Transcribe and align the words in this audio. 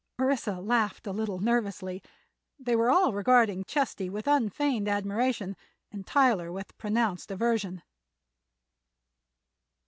Orissa 0.19 0.59
laughed, 0.59 1.05
a 1.05 1.11
little 1.11 1.37
nervously. 1.37 2.01
They 2.57 2.75
were 2.75 2.89
all 2.89 3.13
regarding 3.13 3.65
Chesty 3.65 4.09
with 4.09 4.25
unfeigned 4.25 4.87
admiration 4.89 5.55
and 5.91 6.07
Tyler 6.07 6.51
with 6.51 6.75
pronounced 6.79 7.29
aversion. 7.29 7.83